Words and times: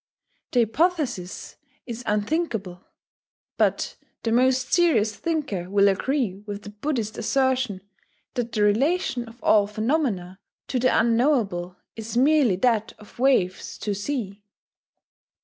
The 0.51 0.61
hypothesis 0.61 1.57
is 1.85 2.01
"unthinkable." 2.07 2.83
But 3.57 3.97
the 4.23 4.31
most 4.31 4.73
serious 4.73 5.15
thinker 5.15 5.69
will 5.69 5.87
agree 5.87 6.39
with 6.47 6.63
the 6.63 6.71
Buddhist 6.71 7.19
assertion 7.19 7.83
that 8.33 8.51
the 8.51 8.63
relation 8.63 9.25
of 9.29 9.39
all 9.43 9.67
phenomena 9.67 10.39
to 10.69 10.79
the 10.79 10.87
unknowable 10.99 11.75
is 11.95 12.17
merely 12.17 12.55
that 12.55 12.93
of 12.97 13.19
waves 13.19 13.77
to 13.77 13.93
sea. 13.93 14.41